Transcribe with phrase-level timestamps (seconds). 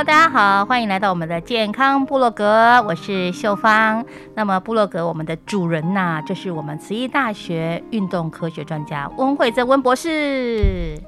[0.00, 4.02] Hello，大家好，欢迎来到我们的健康部落格，我是秀芳。
[4.34, 10.98] 那么部落格我们的主人呐，就是我们慈义大学运动科学专家温慧珍温博士。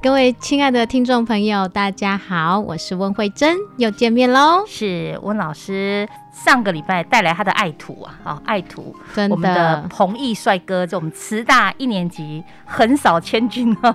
[0.00, 4.62] 各位亲爱的听众朋友，大家好，我是温慧珍，又见面喽。
[4.68, 8.94] 是温老师上个礼拜带来他的爱徒啊，好爱徒，
[9.30, 13.92] 我们的彭毅帅哥，就我们慈大一年级横扫千军啊。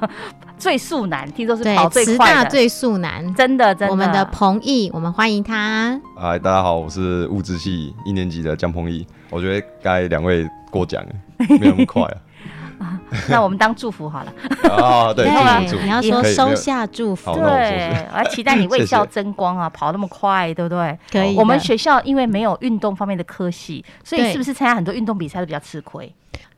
[0.64, 2.44] 最速男，听说是跑最快的。
[2.44, 3.92] 大最速男，真的真的。
[3.92, 6.00] 我们的彭毅，我们欢迎他。
[6.16, 9.05] 嗨，大家好，我是物质系一年级的江彭毅。
[9.30, 11.03] 我觉得该两位过奖，
[11.59, 12.03] 没有那么快
[12.80, 12.97] 啊。
[13.28, 14.33] 那我们当祝福好了。
[14.72, 15.30] 啊，对，
[15.83, 17.33] 你要说收下祝福。
[17.33, 20.98] 对，我期待你为校争光啊，跑那么快，对不对？
[21.11, 21.36] 可以。
[21.36, 26.10] 我们学校因为没有运动方面的科系，所以是不是参加很多运动比赛都比较吃亏？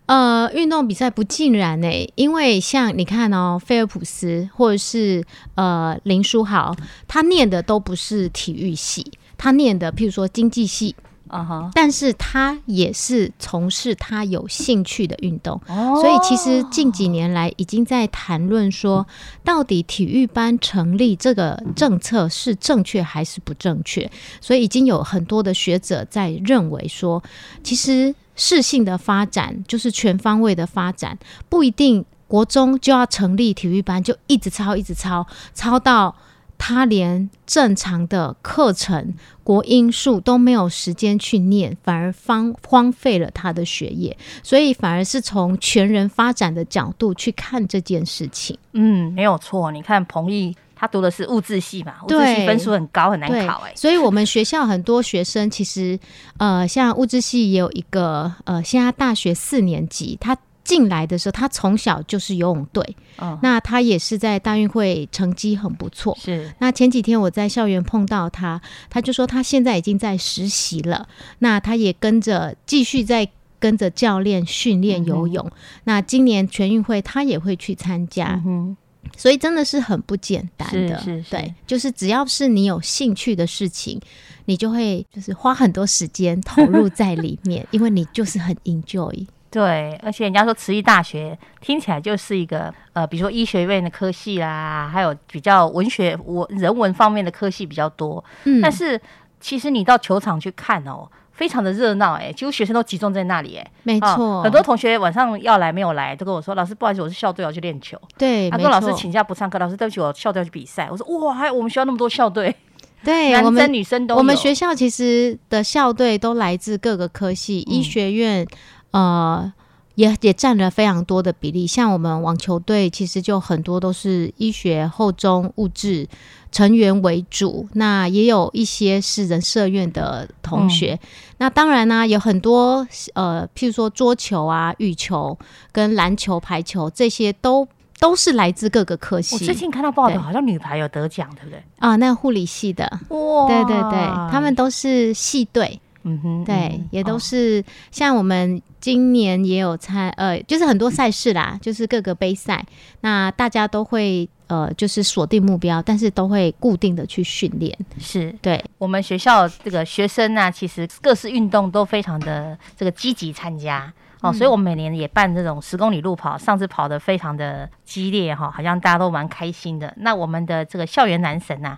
[0.08, 6.76] 呃，运动比赛不尽然呢，因为像你看哦，菲尔普斯或者是呃林书豪，
[7.08, 10.96] 他念的都不是体育系，他念的譬如说经济系，
[11.28, 19.08] 啊哈，但是他也是从事他有兴趣的运动，所以其实近几年来已经在谈论说，
[19.44, 27.24] 到底体育班成立这个政策是正确还是不正确，所以已经有很多的学者在认为说，
[27.64, 28.14] 其实。
[28.36, 31.18] 适性的发展就是全方位的发展，
[31.50, 36.16] 不一定国中就要成立体育班，就一直抄一直抄，抄到
[36.58, 39.14] 他连正常的课程
[39.44, 48.58] 国英数都没有时间去念，反而荒荒废了他的学业，所以反而是从全人发展的角度去看这件事情。
[48.74, 49.72] 嗯，没有错。
[49.72, 50.56] 你看彭毅。
[50.76, 51.94] 他读的是物质系嘛？
[52.04, 53.72] 物质系分数很高，很难考哎。
[53.76, 55.98] 所以，我们学校很多学生其实，
[56.38, 62.96] 呃，像物质系也有一个，呃，现在大学四年级，他进来的时候，他从小就是游泳队。
[63.18, 63.40] 哦。
[63.42, 66.18] 那他也是在大运会成绩很不错。
[66.20, 66.52] 是。
[66.60, 68.60] 那前几天我在校园碰到他，
[68.90, 71.08] 他就说他现在已经在实习了。
[71.40, 75.50] 那他也跟着继续在跟着教练训练游泳。
[75.86, 78.42] 那今年全运会他也会去参加。
[78.46, 78.76] 嗯。
[79.18, 84.00] 所以真的是很不简单的，对，就是只要是你有兴趣的事情，
[84.46, 89.26] 你就会就是花很多时间投入在里面， 因为你就是很 enjoy。
[89.50, 98.24] 对，而且人家说慈义大学听起来就是一个呃，比如说医学院的科系啦，还有比较文学文人文方面的科系比较多。
[98.44, 99.00] 嗯，但是
[99.40, 101.10] 其实你到球场去看哦。
[101.36, 110.88] 非常的热闹哎，几乎学生都集中在那里哎，没错，很多同学晚上要来没有来，都跟我说：“老师，不好意思，我是校队要去练球。”对，他跟老师请假不上课，老师对不起，我校队要去比赛。
[110.90, 112.56] 我说：“哇，还有我们学校那么多校队，
[113.04, 114.16] 对，男生女生都。
[114.16, 118.48] 我们学校其实的校队都来自各个科系，医学院
[118.92, 119.52] 呃
[119.96, 121.66] 也也占了非常多的比例。
[121.66, 126.08] 像我们网球队，其实就很多都是医学、后中、物质。
[126.52, 130.98] 成员为主，那也有一些是人社院的同学。
[131.38, 135.38] 那当然呢，有很多呃，譬如说桌球啊、羽球、
[135.74, 137.68] 跟篮球、排球这些，都
[138.00, 139.36] 都是来自各个科系。
[139.36, 141.62] 我最近看到报道，好像女排有得奖，对不对？
[141.80, 144.00] 啊，那护理系的，哇，对对对，
[144.32, 145.82] 他们都是系队。
[146.08, 152.64] 嗯哼，对，也都是像我们今年也有参，呃，就是很多赛事啦，就是各个杯赛，
[153.02, 157.76] 那大家都会呃，就是锁定目标，但是都会固定的去训练。
[158.00, 163.92] 是对我们学校这个学生呢，其实各式运动都非常的这个积极参加。
[164.26, 169.94] 哦，所以我们每年也办这种十公里路跑，上次跑的非常的激烈哈，好像大家都蛮开心的。
[169.98, 171.78] 那我们的这个校园男神呐，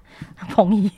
[0.50, 0.92] 彭毅，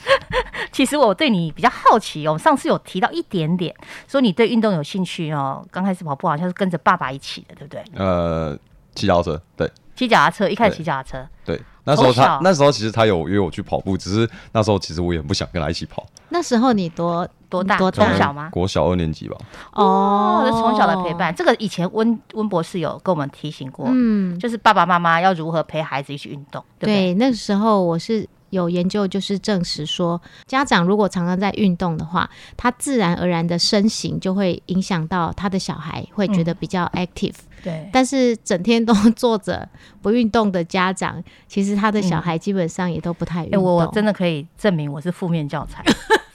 [0.72, 3.74] 其实我对你比较好奇哦，上次有提到一点点，
[4.06, 7.82] 说你对运动有兴趣哦，刚开始跑步好像是跟着爸爸一起的，对不对？
[7.94, 8.58] 呃，
[8.94, 11.60] 骑脚踏车，对，骑脚踏车，一开始骑脚踏车，对。
[11.84, 16.06] 那时候他那时候其实他有约我去跑步，只是那时候其实我也不想跟他一起跑。
[16.30, 17.78] 那时候你多多大？
[17.78, 18.16] 多大？
[18.16, 18.50] 小吗？
[18.50, 19.36] 国小二年级吧。
[19.72, 26.62] 哦，从小的陪伴，这个以前温温博士有跟我们提醒过，嗯，就是爸爸妈妈要如何陪孩子一起运动。
[26.78, 37.34] 对，那时候我是有研究，就是证实说，家长如果常常在运动的话，他自然而然的身形就会影响到他的小孩，会觉得比较 active。
[37.64, 39.68] 对，但是整天都坐着
[40.00, 43.62] 不运动的家长，其实他的小孩基本上也都不太运动。
[43.62, 45.82] 我真的可以证明我是负面教材。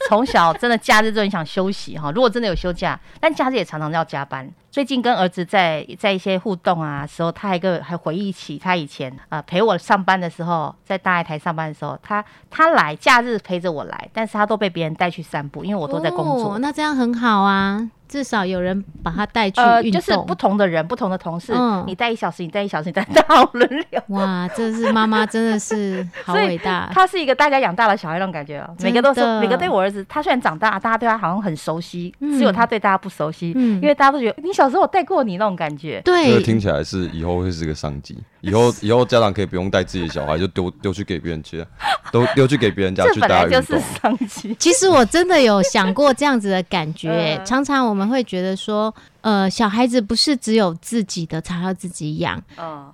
[0.10, 4.50] 从小真的假日就很想休息哈，如果真的有休假，但假日也常常要加班。
[4.74, 16.58] 最近跟儿子在在一些互动啊时候，他还个还回忆起他以前啊陪我上班的时候，在大爱台上班的时候，他他来假日陪着我来，但是他都被别人带去散步，因为我都在工作。
[16.58, 17.88] 那这样很好啊。
[18.06, 21.52] 至少有人把他带去就是不同的人、不同的同事，
[21.88, 24.00] 你带一小时，你带一小时，你带到轮流。
[24.10, 26.92] 哇，这是妈妈真的是好伟大。
[26.94, 36.02] 他是一个大家养大的小孩那种感觉哦，每个都是每个对我儿子，他虽然长大，大家对他好像很熟悉，只有他对大家不熟悉，因为大家都觉得你小时候我带过你那种感觉。
[36.04, 38.18] 对，听起来是以后会是个商机。
[38.42, 41.66] 以后 以后家长可以不用带自己的小孩，就丢丢去给别人去，
[42.12, 44.56] 都丢去给别人家 去打就是商机。
[44.60, 52.42] 其实我真的有想过这样子的感觉， 常常我们会觉得说，呃，小孩子不是只有自己的才要自己养，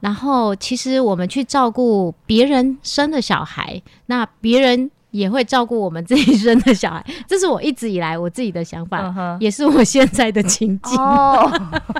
[0.01, 4.92] 然后其实我们去照顾别人生的小孩，那别人。
[5.11, 11.00] 也会照顾我们这一生的小孩， 这是我一直以来我自己的想法，也是我现在的情境。
[11.00, 11.51] 哦，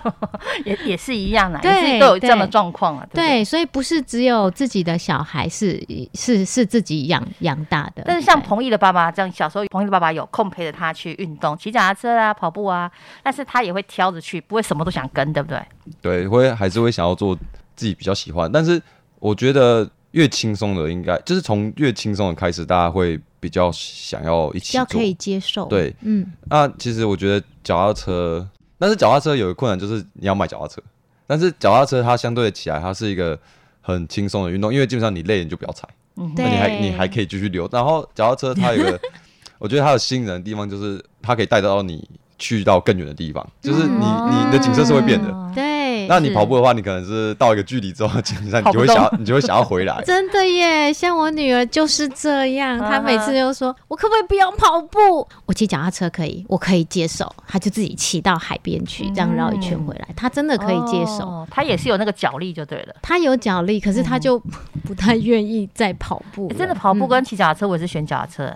[0.66, 3.08] 也也是一样的，对，都有这样的状况啊。
[3.14, 5.84] 对，所以不是只有自己的小孩是
[6.14, 8.04] 是是自己养养大的。
[8.06, 12.92] 但是像彭毅的爸爸这样，小时候彭毅的爸爸有空陪着他去运动，骑脚踏车啊，跑步啊，
[13.24, 15.62] 但是他也会挑着去，不会什么都想跟，对不对？
[16.02, 17.36] 对，会还是会想要做
[17.76, 18.82] 自己比较喜欢，但是
[19.20, 19.90] 我觉得。
[20.12, 25.66] 越轻松的应该就是从越轻松的开始，大家会比较想要一起做，可以接受。
[25.68, 26.26] 对，嗯。
[26.50, 28.48] 那其实我觉得脚踏车，
[28.78, 30.82] 但是脚踏车有个困难就是你要买脚踏车，
[31.28, 33.38] 但是脚踏车它相对起来它是一个
[33.82, 37.70] 很轻松的运动，因为基本上你累你就不要踩，那你还你还可以继续溜。
[37.72, 39.00] 然后脚踏车它有个，
[39.60, 42.08] 我觉得它有吸引人的地方就是它可以带得到你
[42.38, 45.52] 去到更远的地方，就是你你的景色是会变的。
[45.54, 45.79] 对。
[46.10, 50.02] 那你跑步的话，你可能是到一个距离之后，基本上你就会想， 你就会想要回来。
[50.04, 55.28] 真的耶，像我女儿就是这样，她每次就说：“我可不可以不要跑步？
[55.46, 61.48] 我骑脚踏车可以，我可以接受。”她就自己骑到海边去，这样绕一圈回来，她真的可以接受。
[61.52, 62.96] 她也是有那个脚力就对了。
[63.04, 64.40] 她有脚力，可是她就
[64.84, 66.52] 不太愿意再跑步。
[66.58, 68.52] 真的跑步跟骑脚踏车，我是选脚踏车。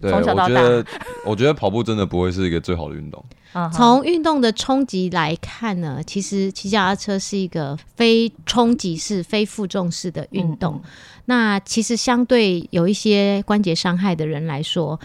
[0.00, 0.84] 对，我觉得，
[1.26, 3.24] 我觉得跑步真的不会是一个最好的运动。
[3.72, 10.80] 从运动的冲击来看呢，其实骑脚踏车是一个非冲击式、非负重式的运动。
[11.26, 14.98] 那其实相对有一些关节伤害的人来说，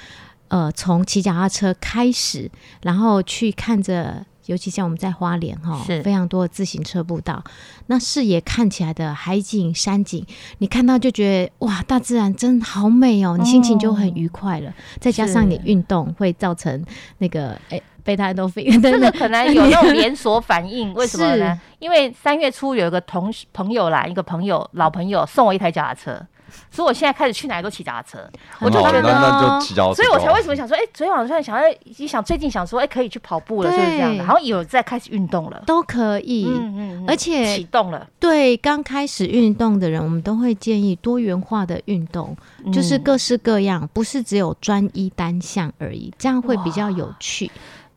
[0.48, 2.50] 呃，从骑脚踏车开始，
[2.84, 4.26] 然后去看着。
[4.48, 7.44] 尤其像我们在花莲哈，是非常多的自行车步道，
[7.88, 10.26] 那视野看起来的海景、山景，
[10.60, 14.74] 你看到就觉得哇，大自然真好美哦，你心情就很愉快了。
[15.00, 16.84] 再加上你运动会造成
[17.18, 21.60] 那个哎贝塔多菲， 这个 可能有那种连锁反应， 为什么呢？
[21.80, 26.26] 因为三月初有一个同朋友啦，一个朋友老朋友送我一台脚踏车。
[26.72, 29.62] 所以我现在开始去哪里都骑脚踏车，我就觉得，
[29.94, 38.06] 所以我才为什么想说，哎，昨天晚上想要一想，最近想说，哎，可以去跑步了，就是这样的，然后有在开始运动了，都可以，嗯嗯，而且启动了。
[38.20, 42.36] 对，刚开始运动的人，我们都会建议多元化的运动，
[42.74, 47.50] 就是各式各样，不是只有专一单项而已，这样会比较有趣。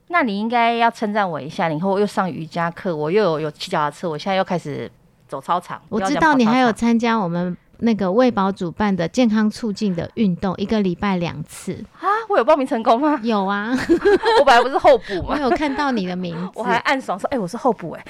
[0.09, 4.91] 那你应该要称赞我一下，以后又上瑜伽课，我又有有骑脚踏车，我现在又开始
[5.27, 5.81] 走操场。
[5.89, 7.57] 我知道你还有参加我们。
[7.79, 12.07] 那个卫保主办的健康促进的运动，一个礼拜两次啊！
[12.29, 13.19] 我有报名成功吗？
[13.23, 13.71] 有啊，
[14.41, 15.35] 我本来不是候补吗？
[15.37, 18.05] 我有看到你的名字，我还暗爽说：“哎，我是候补哎。”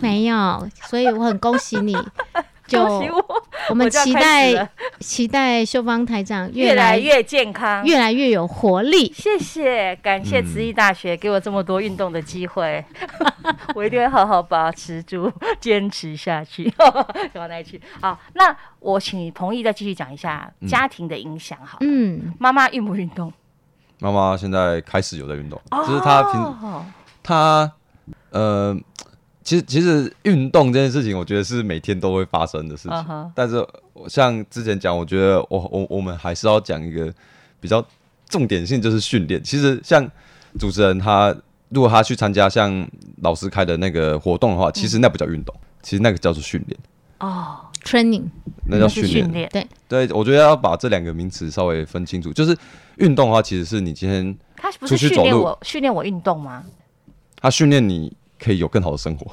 [0.00, 1.96] 没有，所以我很恭喜你。
[2.76, 3.24] 恭喜我！
[3.70, 4.70] 我们期待
[5.00, 9.12] 期待秀芳台长越来越健康，越来越有活力。
[9.12, 12.84] 谢谢，感谢慈义大学给我这么多运动的机会，
[13.74, 16.72] 我一定会好好把持住，坚持下去。
[17.34, 17.80] 往那去。
[18.00, 21.58] 好，那我请彭毅再继续讲一下家庭的影响。
[21.64, 23.32] 好，嗯，妈妈运不运动？
[24.00, 26.84] 妈妈现在开始有在运动，就是她平
[27.22, 27.72] 她
[28.30, 28.76] 呃，
[29.48, 33.32] 其实其实运动这件事情，我觉得是每天都会发生的事情。
[33.34, 33.66] 但是
[34.06, 37.10] 像之前讲，我觉得我我我们还是要讲一个
[37.58, 37.82] 比较
[38.28, 39.42] 重点性，就是训练。
[39.42, 40.06] 其实像
[40.58, 41.34] 主持人他
[41.70, 42.86] 如果他去参加像
[43.22, 46.78] 老师开的那个活动的话，其实那不叫运动，其实那个叫做训练，
[47.20, 48.24] 哦，training，
[48.66, 49.48] 那叫是训练。
[49.48, 52.30] 对，对，我觉得要把这两个名词稍微分清楚。
[52.34, 52.54] 就是
[52.96, 56.64] 运动的话，其实是你今天他不是出去走路训练我训练我运动吗？
[57.40, 59.30] 他训练你可以有更好的生活。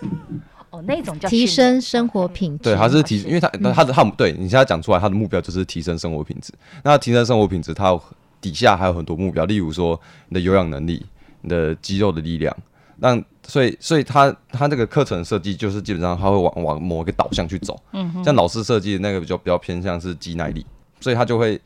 [0.70, 2.64] 哦，那种叫提升生活品质。
[2.64, 6.52] 对，他是提，因为他他的他对你现在讲出来，他的目标就是提升生活品质。
[6.84, 8.02] 那提升生活品质，它有
[8.40, 11.04] 底下还有很多目标，例如说你的有氧能力、
[11.40, 12.54] 你的肌肉的力量。
[12.98, 17.80] 那所以所以他他这个课程设计就是基本上他会往往某一个导向去走。
[17.92, 20.66] 嗯像老师设计的那个比较比较偏向是肌耐力，
[21.00, 21.58] 所以他就会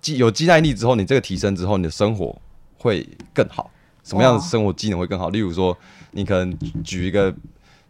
[0.00, 2.40] 肌有肌耐力之后，你这个提升之后，你的生活
[2.78, 3.68] 会更好。
[4.02, 5.28] 什么样的生活技能会更好？
[5.28, 5.76] 例如说，
[6.12, 7.34] 你可能举一个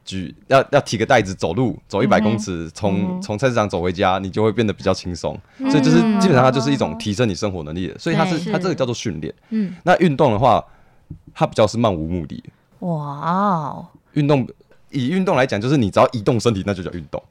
[0.05, 5.39] 举要要提个袋子走路，走一百公尺，从从菜市场走回家，你就会变得比较轻松。
[5.59, 9.33] 所以就是基本上它就是一种提升你生活能力的，所以它是对它这个叫做训练。
[9.51, 10.65] 嗯，那运动的话，
[11.35, 12.43] 它比较是漫无目的。
[12.81, 14.47] 哇哦，运动
[14.91, 17.23] 以运动来讲，就是你只要移动身体，那就叫运动。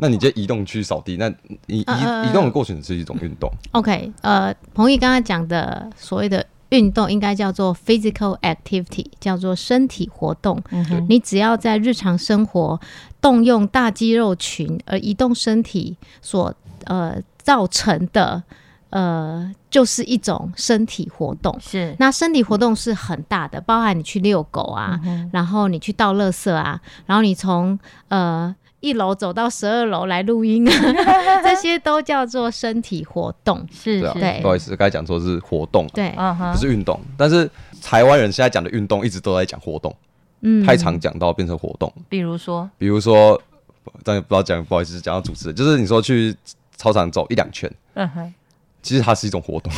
[0.00, 1.28] 那你就移动去扫地，那
[1.66, 3.50] 你移呃移动的过程是一种运动。
[3.72, 10.62] OK，呃，彭毅刚刚讲的所谓的运动，应该叫做 physical activity，叫做身体活动。
[10.70, 12.80] 嗯，你只要在日常生活
[13.20, 18.42] 动用大肌肉群而移动身体所呃造成的
[18.90, 21.54] 呃，就是一种身体活动。
[21.60, 30.68] 是那身体活动是很大的，包含你去遛狗啊，嗯然后你去倒垃圾啊，然后你从呃一楼走到十二楼来录音。
[30.68, 30.72] 啊，
[31.42, 33.66] 这些都叫做身体活动。
[33.72, 36.12] 是是，对不好意思，刚才讲错是活动啊，对，
[36.52, 37.00] 不，是运动。
[37.16, 37.50] 但是
[37.82, 39.94] 台湾人现在讲的运动，一直都在讲活动，
[40.42, 40.64] 嗯。
[40.64, 41.92] 太常讲到变成活动。
[42.08, 43.40] 比如说，比如说，
[44.04, 46.36] 但不知道讲，不好意思，讲到主持人，就是你说去
[46.76, 48.34] 操场走一两圈，嗯哼，
[48.82, 49.72] 其实它是一种活动，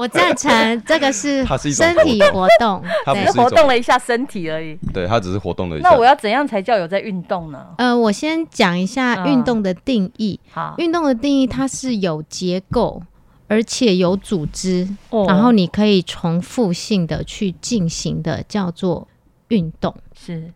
[0.00, 0.50] 我赞成
[0.86, 4.74] 这个是它是一种身体活动，对它不是一种活动了一下身体而已。
[4.94, 5.90] 对，它只是活动了一下。
[5.90, 7.66] 那我要怎样才叫有在运动呢？
[7.76, 10.40] 呃，我先讲一下嗯运动的定义。
[10.50, 13.02] 好，运动的定义，它是有结构，
[13.46, 19.06] 而且有组织，哦然后你可以重复性的去进行的，叫做
[19.48, 19.94] 运动。
[20.18, 20.50] 是，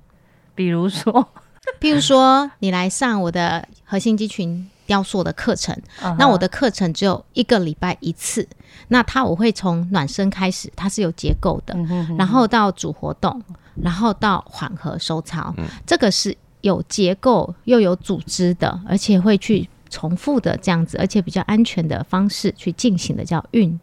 [0.54, 1.28] 比如说，
[1.80, 8.46] 譬如说，你来上我的核心肌群雕塑的课程，嗯那我的课程只有一个礼拜一次，
[8.88, 13.42] 那它我会从暖身开始，它是有结构的，嗯哼哼然后到主活动，
[13.74, 15.64] 然后到缓和收操，嗯。
[15.86, 23.78] 这个是有结构又有组织的，而且会去重复的这样子，而且比较安全的方式去进行的叫运动。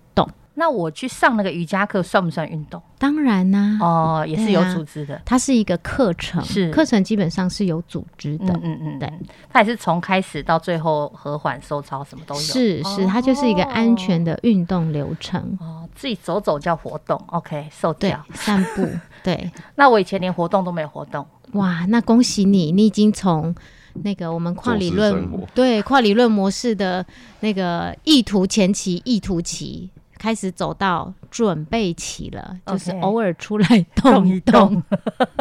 [0.62, 2.80] 那我去上那个瑜伽课算不算运动？
[3.00, 5.20] 当然啦、哦，也是有组织的。
[5.26, 8.54] 它是一个课程，是课程基本上是有组织的。
[8.54, 9.12] 嗯嗯嗯，对，
[9.50, 12.42] 它也是从开始到最后和缓收操什么都有。
[12.42, 15.58] 是是，它就是一个安全的运动流程。
[15.60, 18.88] 哦，自己走走叫活动，OK，受对教。，散步，
[19.24, 23.56] 对，那我以前连活动都没有活动，哇，那恭喜你，你已经从
[24.04, 27.04] 那个我们跨理论对跨理论模式的
[27.40, 29.90] 那个意图前期、意图期
[30.22, 34.84] 开始走到准备期了，就是偶尔出来动一动。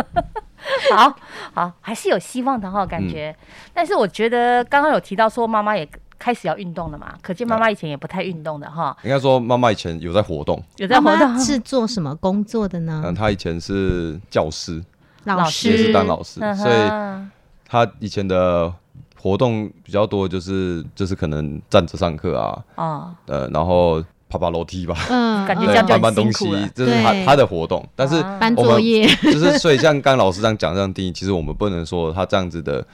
[0.90, 1.14] 好
[1.52, 3.36] 好，还是有希望的哈，感觉。
[3.74, 5.86] 但是我觉得刚刚有提到说妈妈也
[6.18, 11.38] 开始要运动了嘛，可见妈妈以前也不太运动的哈，应该说妈妈以前有在活动，有在活动。
[11.38, 13.02] 是做什么工作的呢？
[13.04, 13.14] 嗯，？
[13.14, 14.82] 她以前是教师，
[15.24, 17.30] 老也是师当老师，嗯所以哼
[17.66, 18.72] 她以前的
[19.20, 28.38] 活动比较多，就是就是可能站着上课啊，哦，呃，然后爬爬楼梯吧，嗯， 感觉嗯这样搬搬东西，这是他他的活动，但是啊。
[28.38, 32.86] 搬作业， 就是所以像刚刚老师这样讲这样定义，其实我们不能说他这样子的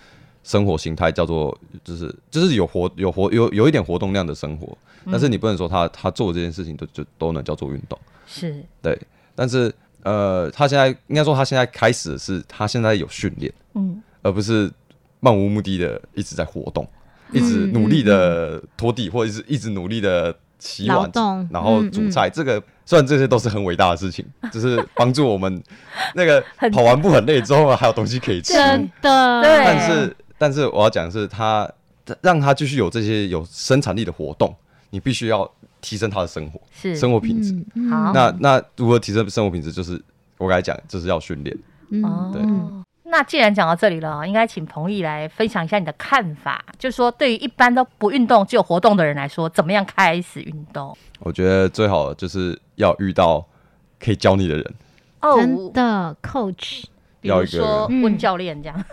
[0.43, 4.77] 生活形态叫做就是就是有活有活有有一点活动量的生活，
[5.11, 8.65] 但是你不能说他他做这件事情都就都能叫做运动，是。
[8.83, 8.99] 对。
[9.35, 14.73] 但是呃，他现在应该说他现在开始是他现在有训练，嗯，而不是
[15.21, 16.89] 漫无目的的一直在活动，
[17.33, 21.11] 一直努力的拖地，或者是一直努力的洗碗，
[21.51, 22.29] 然后嗯煮菜。
[22.31, 25.63] 这个虽然这些都是很伟大的事情， 就是帮助我们
[26.15, 31.69] 那个跑完步很累之后还有东西可以吃，真的，对但是但是我要讲的是他
[32.21, 34.55] 让他继续有这些有生产力的活动，
[34.91, 37.55] 你必须要提升他的生活是生活品质。
[37.91, 39.73] 好那那如何提升生活品质？
[39.73, 40.01] 就是
[40.39, 41.57] 我刚才讲，就是要训练。
[41.91, 42.85] 嗯哦嗯
[43.17, 50.95] 那既然讲到这里了，应该请彭毅来分享一下你的看法，就是说对于一般都不运动只有活动的人来说，怎么样开始运动？
[51.21, 53.43] 我觉得最好就是要遇到
[53.99, 54.75] 可以教你的人。
[55.23, 56.85] 真的，coach，
[57.23, 58.85] 比如说问教练这样。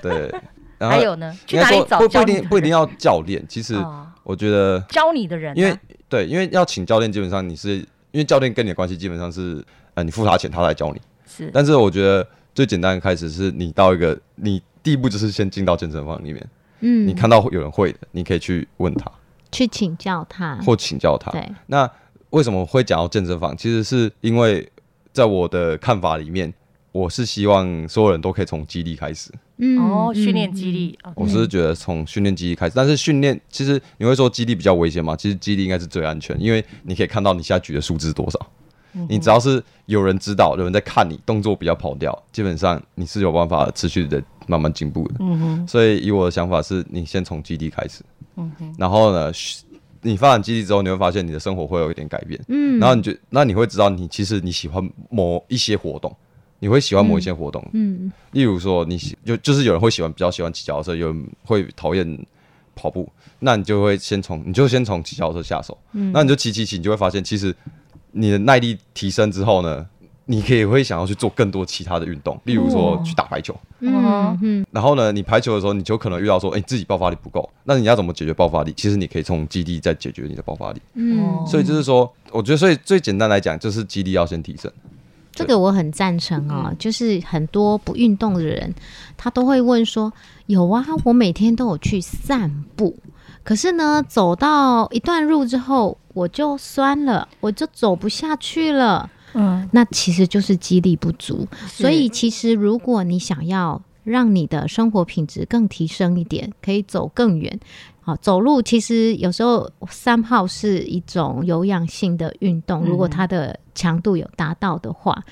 [0.00, 0.32] 对，
[0.78, 1.36] 然后还有呢？
[1.48, 1.98] 去哪里找？
[1.98, 3.74] 不不一定不一定要教练，其实
[4.22, 5.76] 我觉得教你的人，因为
[6.08, 7.78] 对，因为要请教练，基本上你是
[8.12, 9.64] 因为教练跟你的关系基本上是，
[9.94, 11.00] 呃，你付他钱，他来教你。
[11.26, 12.24] 是，但是我觉得
[12.56, 16.48] 最简单的开始是你到一个你第一步就是先进到健身房里面，
[16.80, 19.08] 嗯，你看到有人会的，你可以去问他，
[19.52, 21.30] 去请教他，或请教他。
[21.30, 21.88] 对，那
[22.30, 23.54] 为什么会讲到健身房？
[23.56, 24.66] 其实是因为
[25.12, 26.52] 在我的看法里面。
[26.92, 30.98] 我是希望所有人都可以从激励开始，嗯，哦，训练激励。
[31.14, 35.14] 我是觉得从训练激励开始，但是训练其实你会说激励比较危险吗？
[35.14, 38.40] 其实激励应该是最安全，因为你可以看到你现在举的数字多少，
[39.08, 45.14] 你只要是有人知道，有人在看你动作比较跑掉，基本上你是有办法持续的慢慢进步的。
[45.20, 48.02] 嗯哼，所以以我的想法是，你先从基地开始，
[48.36, 49.32] 嗯哼，然后呢，
[50.02, 56.14] 你发展基地之后，你会发现你的生活会有一点改变，嗯，然后你就那你会知道你其实你喜欢某一些活动。
[56.58, 62.26] 你会喜欢某一些活动，嗯，例如说你喜就就是有人会喜欢比较喜欢骑脚踏车，有人会讨厌
[62.74, 63.06] 跑步，
[63.38, 67.54] 那你就会先从你就先从骑脚踏车下手，嗯，那你就骑骑骑，你就会发现其实
[68.16, 69.86] 你的耐力提升之后呢，
[70.24, 78.72] 你可以会想要去做更多其他的运动，例如说去打排球，嗯嗯，然后呢，你排球的时候你就可能遇到说，哎，自己爆发力不够，那你要怎么解决爆发力？
[78.76, 84.72] 其实你可以从基地再解决你的爆发力，嗯，所以就是说，我觉得所以最简单来讲，就是基地要先提升。
[85.32, 88.74] 这个我很赞成哦，就是很多不运动的人，
[89.18, 90.10] 他都会问说
[90.46, 92.96] ：“有啊，我每天都有去散步，
[93.46, 101.46] 可是呢，走到一段路之后，我就酸了，我就走不下去了。”嗯，那其实就是肌力不足。
[101.68, 107.60] 所以，其实如果你想要让你的生活品质更提升一点，可以走更远。
[108.00, 115.22] 好，走路其实有时候三号是一种有氧性的运动，如果它的强度有达到的话，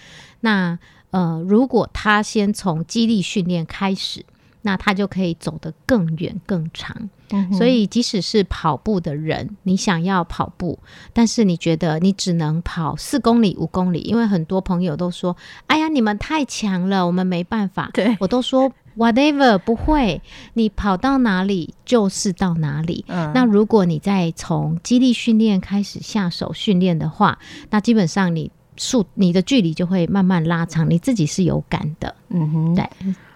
[0.41, 0.79] 那
[1.11, 4.25] 呃，如果他先从肌力训练开始，
[4.67, 7.09] 那他就可以走得更远更长。
[7.53, 10.79] 所以，即使是跑步的人，你想要跑步，
[11.13, 18.73] 但是你觉得你只能跑四公里、五公里，因为很多朋友都说：“哎呀，你们太强了，我们没办法。”对我都说。
[18.97, 20.23] Whatever 不会，
[20.53, 23.05] 你跑到哪里就是到哪里。
[23.09, 27.37] 那如果你再从肌力训练开始下手训练的话，
[27.71, 32.15] 那基本上你速你的距离就会慢慢拉长，你自己是有感的。
[32.29, 32.89] 嗯哼，对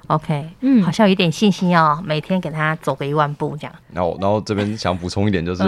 [0.08, 3.74] ，OK，嗯，好像有点信心哦，每天给他走个一万步这样。
[3.92, 5.62] 然后，然后这边想补充一点，就是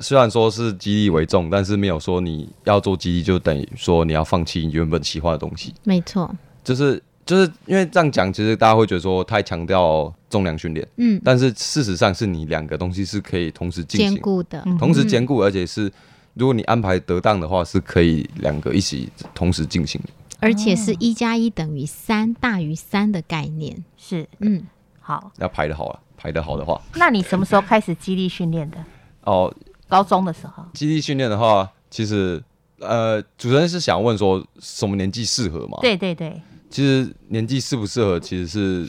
[0.00, 5.72] 虽然说是肌力为重，但是没有说你要做肌力就等于说你要放弃你原本喜欢的东西。
[5.84, 6.30] 没错，
[6.62, 7.02] 就是。
[7.26, 15.92] 就是因为这样讲，其实大家会觉得说太强调重量训练，嗯，但是事实上是你两个东西是可以同时进行兼顾的，同时兼顾，而且是
[16.34, 20.08] 如果你安排得当的话，是可以两个一起同时进行的，
[20.40, 24.28] 而且是一加一等于三大于三的概念，是。
[24.40, 24.66] 嗯。
[25.02, 28.78] 好，要排的好啊，排的好的话，那你什么时候开始激励训练的？
[29.24, 29.52] 哦，
[29.88, 32.40] 高中的时候，激励训练的话，其实
[32.78, 35.78] 呃，主持人是想问说什么年纪适合吗？
[35.80, 36.40] 对对对。
[36.68, 38.88] 其实年纪适不适合，其实是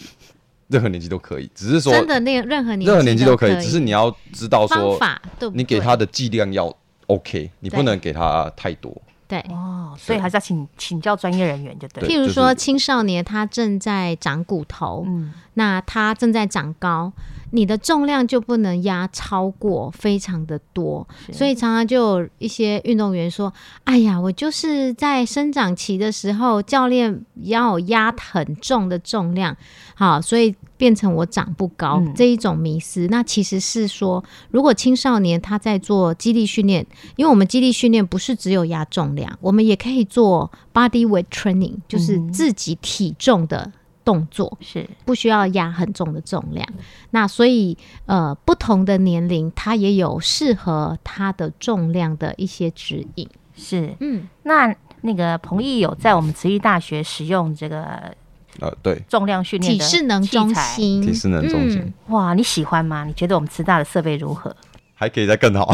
[0.67, 4.99] 任何年纪都可以，只是说真的那个任何年任何年纪都可以，只是你要知道说，
[5.39, 6.71] 对你给他的剂量要
[7.07, 8.95] OK，你不能给他太多。
[9.31, 12.07] 对哦，所以还是要请请教专业人员就对。
[12.07, 17.13] 譬如说青少年他正在长骨头，嗯，那他正在长高。
[17.53, 23.51] 你的重量就不能压超过非常的多，所以常常就有一些运动员说
[23.83, 29.53] ：“哎呀，我就是在生长期的时候，教练要压很重的重量，
[29.95, 33.05] 好，所以变成我长不高这一种迷思。
[33.11, 36.83] 那其实是说，如果青少年他在做肌力训练，
[37.17, 43.71] 因为我们肌力训练不是只有压重量，我们也可以做 body weight training，就是自己体重的。”
[44.03, 46.67] 动作是不需要压很重的重量，
[47.11, 53.29] 那所以呃，不同的年龄它也有适合它的重量的一些指引。
[53.55, 58.11] 是，嗯，那那个彭毅有在我们慈义大学使用这个
[58.59, 63.05] 呃，对重量训练体适能中心，体适能中心，哇，你喜欢吗？
[63.05, 64.55] 你觉得我们慈大的设备如何？
[64.93, 65.73] 还可以再更好。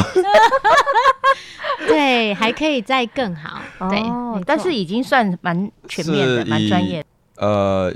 [1.88, 3.62] 对，还可以再更好。
[3.90, 4.02] 对，
[4.46, 7.04] 但是已经算蛮全面的，蛮专业。
[7.36, 7.94] 呃，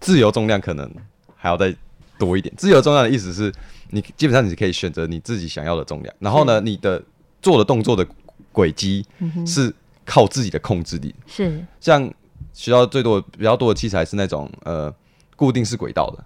[0.00, 0.90] 自由重量可能
[1.36, 1.74] 还要再
[2.18, 2.52] 多一点。
[2.56, 3.52] 自由重量的意思是
[3.90, 7.02] 你基本上你可以选择你自己想要的重量，然后呢，你的
[7.42, 8.06] 做的动作的
[8.52, 9.04] 轨迹
[9.46, 9.72] 是
[10.04, 11.14] 靠自己的控制力。
[11.26, 12.10] 是像
[12.52, 14.92] 学校最多比较多的器材是那种呃
[15.36, 16.24] 固定式轨道的，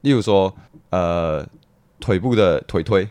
[0.00, 0.54] 例如说
[0.90, 1.46] 呃
[2.00, 3.08] 腿部的腿推，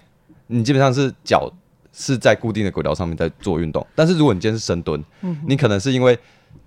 [0.48, 1.52] 你基本上是脚
[1.94, 3.86] 是在固定的轨道上面在做运动。
[3.96, 5.04] 但是如果你今天是深蹲，
[5.48, 6.18] 你可能是因为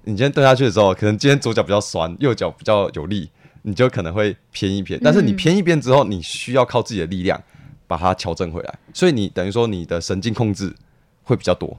[0.05, 3.31] 你今天蹲下去的时候，可能今天左脚比较酸，右脚比较有力，
[3.63, 4.99] 你就可能会偏一偏。
[5.03, 7.39] 但是你偏一边之后，你需要靠自己的力量
[7.87, 10.75] 把它调整回来，所以你等于说你的神经控制
[11.23, 11.77] 会比较多，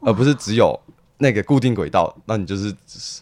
[0.00, 0.78] 而不是只有
[1.24, 2.74] 那个固定轨道，那你就是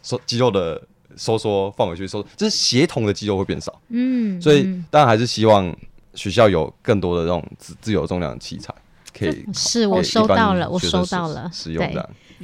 [0.03, 0.83] 收肌肉的
[1.17, 3.73] 收缩放回去收，就是协同的肌肉会变少。
[3.91, 5.73] 嗯，所以当然还是希望
[6.15, 8.75] 学校有更多的这种自自由重量器材。
[9.17, 11.49] 可以是我收到了，我收到了。
[11.65, 11.95] 对，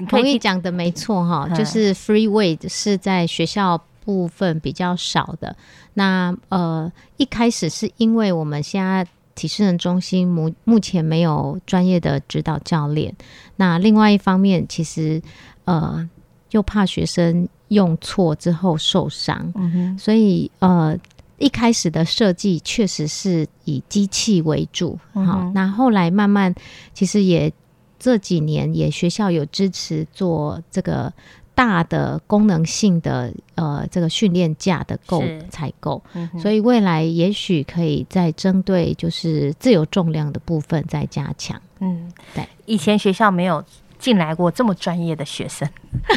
[0.07, 5.57] 同意讲的没错哈，就是 free weight 是在学校部分比较少的。
[5.95, 9.05] 那呃，一开始是因为我们现在
[9.39, 13.15] 体适能中心目目前没有专业的指导教练。
[13.57, 15.23] 那另外一方面，其实
[15.65, 16.07] 呃
[16.51, 19.53] 又怕学生用错之后受伤，
[19.97, 20.99] 所以呃。
[21.41, 26.53] 一开始的设计确实是以机器为主，好，那后来慢慢，
[26.93, 27.53] 其实也
[27.97, 31.13] 这几年也学校有支持做这个
[31.59, 36.01] 大的功能性的呃这个训练架的购采购，
[36.41, 41.61] 所以未来也许可以再针对就是自由重量的部分再加强。
[41.81, 43.65] 嗯，对，以前学校没有
[43.99, 45.69] 进来过这么专业的学生。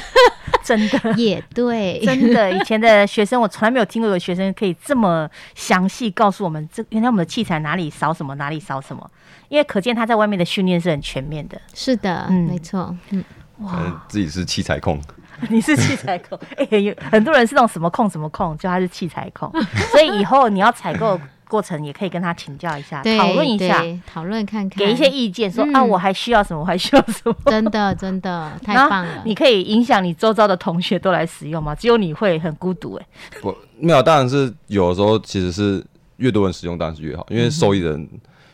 [0.63, 1.11] 真的。
[1.17, 9.09] 也对， 真的以前的学生，我从来没有听过有学生可以这么详细告诉我们，这原来我们的器材哪里少什么，哪里少什么。
[9.49, 11.59] 因为可见他在外面的训练是很全面的。
[11.73, 13.23] 是的，嗯，没错，嗯，
[13.61, 15.01] 哇，自己是器材控，
[15.49, 19.51] 你是器材控，哎，有很多人是那种什么控什么控，就他是器材控，
[19.91, 21.19] 所以以后你要采购。
[21.51, 27.35] 过程也可以跟他请教一下，讨论一下，讨论看看，给一些意见，说啊，我还需要什么，我还需要什么？
[27.47, 29.21] 真的，真的 太棒了！
[29.25, 31.75] 你可以影响你周遭的同学都来使用吗？
[31.75, 33.05] 只有你会很孤独哎。
[33.41, 35.83] 不，没有，当然是有的时候其实是
[36.15, 38.07] 越多人使用当然是越好，因为受益人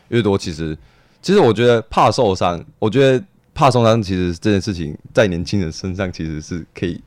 [0.07, 0.75] 越多，其实
[1.21, 3.23] 其实我觉得怕受伤，我觉得
[3.57, 7.01] 怕受伤，其实这件事情在年轻人身上其实是可以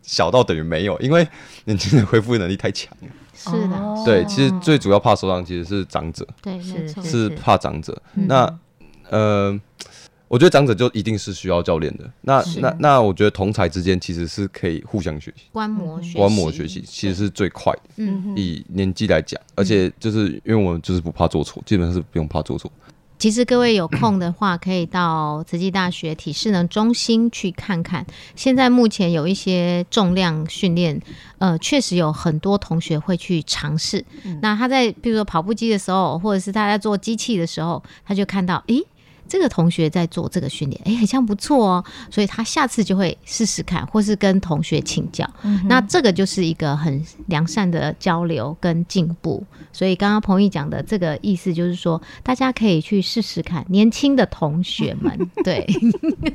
[0.00, 1.26] 小到等于没有，因为
[1.64, 2.96] 年轻人恢复能力太强。
[3.34, 7.28] 是的，对，其实最主要怕受伤其实是长者，对，是是。
[7.30, 8.00] 怕长者。
[8.14, 8.58] 那
[9.10, 9.60] 呃，
[10.28, 12.08] 我觉得长者就一定是需要教练的。
[12.20, 17.82] 那那那，我觉得同才之间其实是可以互相学习，观摩观摩学习，其实是最快的。
[17.96, 22.70] 嗯，以年纪来讲，而且就是因为我们就是不怕做错，基本上是不用怕做错。
[23.22, 28.04] 其实各位有空的话，可以到慈济大学体适能中心去看看。
[28.34, 31.00] 现在目前有一些重量训练，
[31.38, 34.04] 呃，确实有很多同学会去尝试。
[34.40, 38.84] 那他在比如说跑步机的时候，或者是他在做机器的时候，他就看到，诶。
[39.32, 45.26] 这个同学在做这个训练，哎，好像不错哦，所以他下次就会试试看，或是跟同学请教。
[45.64, 49.42] 那这个就是一个很良善的交流跟进步。
[49.72, 55.64] 所以刚刚彭毅讲的这个意思就是说，大家可以去试试看，年轻的同学们， 对，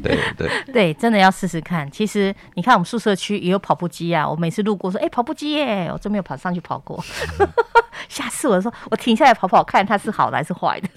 [0.01, 1.87] 对对 对，真的要试试看。
[1.91, 6.99] 其实你看，我们宿舍区也有跑步机啊，我每次路过说，哎，跑步机耶，我真没有跑上去跑过。
[8.09, 10.89] 下次我说，我停下来跑跑看，它是好的还是坏的。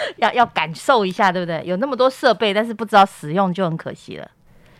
[0.18, 1.62] 要要感受一下，对不对？
[1.64, 4.30] 有那么多设备，但是不知道使用就很可惜了。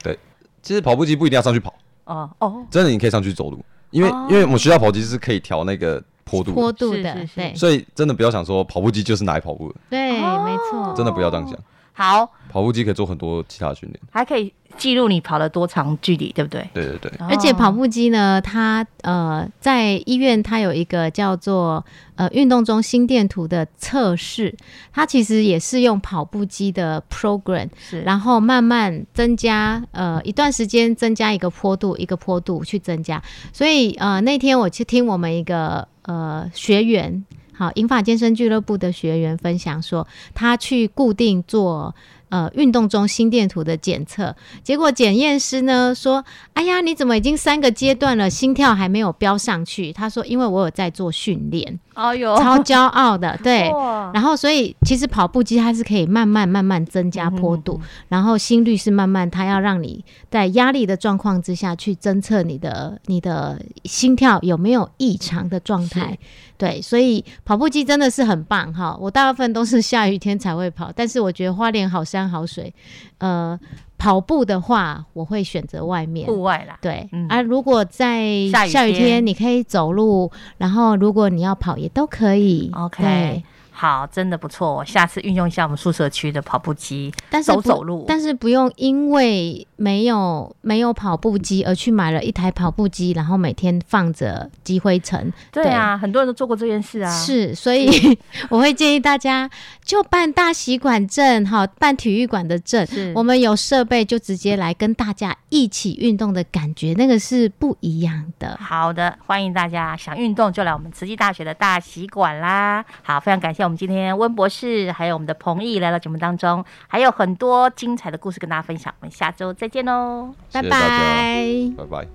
[0.02, 0.18] 对，
[0.62, 1.74] 其实跑步机不一定要上去跑。
[2.04, 7.54] 哦哦，真的你可以上去走路，因为因为我们学校跑步机是可以调那个坡度坡度的，对。
[7.54, 9.74] 所以真的不要想说跑步机就是拿来跑步的。
[9.90, 10.94] 对，没错。
[10.96, 11.58] 真的不要这样想。
[11.98, 16.64] 好，跑步机可以做很多其他训练，还可以记录你跑了多长距离，对不对？
[16.72, 17.12] 对对对。
[17.28, 21.84] 而且跑步机呢，它呃在医院它有一个叫做
[22.14, 24.56] 呃运动中心电图的测试，
[24.92, 27.68] 它其实也是用跑步机的 program，
[28.04, 33.20] 然后慢慢增加呃一段时间增加一个坡度一个坡度去增加，
[33.52, 37.24] 所以呃那天我去听我们一个呃学员。
[37.58, 41.92] 好，银发健身俱乐部的学员分享说，他去固定做。
[42.30, 53.70] 呃，运动中心电图的检测结果，检验师呢说：“哎呀，你怎么已经三个阶段了，心跳还没有飙上去？”他说：“因为我有在做训练。”超骄傲的，对。
[54.14, 66.16] 然后，所以其实跑步机它是可以慢慢慢慢增加坡度，然后心率是慢慢，它要让你在压力的状况之下去侦测你的你的心跳有没有异常的状态。
[66.56, 68.96] 对，所以跑步机真的是很棒哈。
[69.00, 72.74] 我大部分都是下雨天才会跑，但是我觉得花莲好山好水，
[73.18, 73.58] 呃，
[73.98, 76.78] 跑步的话我会选择外面户外啦。
[76.80, 82.70] 对，啊，如果在下雨天，你可以走路，然后如果你要跑也都可以。
[82.74, 83.42] OK。
[83.78, 88.04] 好，真的不错，我下次运用一下我们宿舍区的跑步机，但是走走路。
[88.08, 95.32] 但是不用因为没有没有跑步机而去买了一台跑步机，然后每天放着积灰尘。
[95.52, 97.08] 对啊，很多人都做过这件事啊。
[97.08, 98.18] 是，所以
[98.50, 99.48] 我会建议大家
[99.84, 102.84] 就办大习馆证，哈，办体育馆的证。
[103.14, 108.58] 我们有设备，就直接来跟大家一起运动的感觉，那个是不一样的。
[108.60, 112.84] 好的，欢迎大家想运动就来我们慈济大学的大习馆啦。
[113.04, 113.67] 好，非常感谢。
[113.68, 118.94] 我们今天温博士还有我们的彭毅来到节目当中，还有很多精彩的故事跟大家分享。
[119.00, 122.08] 我们下周再见喽，拜拜，拜拜。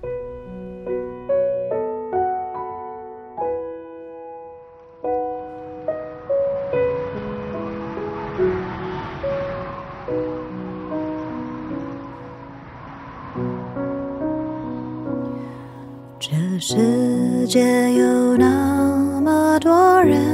[16.18, 20.33] 这世界有那么多人。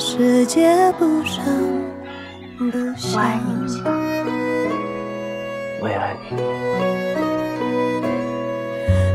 [0.00, 1.44] 世界不声
[2.56, 3.22] 不响。
[5.82, 6.36] 我也爱你。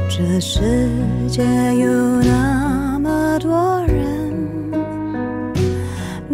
[0.07, 0.61] 这世
[1.27, 4.71] 界有那么多人，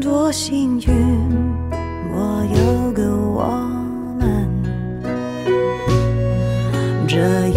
[0.02, 0.94] 多幸运，
[2.12, 3.48] 我有个我
[4.20, 4.46] 们。
[7.08, 7.48] 这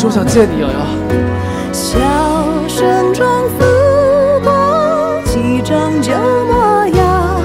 [0.00, 0.78] 说我想见你，瑶瑶。
[1.74, 1.98] 笑
[2.66, 3.66] 声中拂
[4.42, 6.10] 过几张旧
[6.46, 7.42] 模样，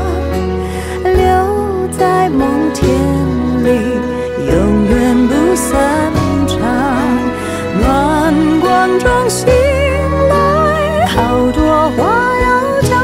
[1.04, 2.88] 留在梦田
[3.62, 4.00] 里，
[4.48, 6.10] 永远不散
[6.48, 6.56] 场。
[7.78, 9.48] 暖光中醒
[10.30, 12.08] 来，好多话
[12.40, 13.04] 要讲。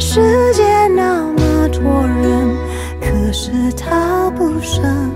[0.00, 2.56] 世界那么多人，
[3.00, 5.12] 可是他不声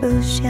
[0.00, 0.48] 不响。